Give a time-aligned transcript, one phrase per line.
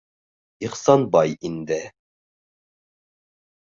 [0.65, 1.79] Ихсанбай инде